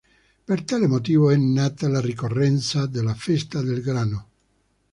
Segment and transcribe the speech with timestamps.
[0.45, 4.29] Per tale motivo è nata la ricorrenza della festa del grano.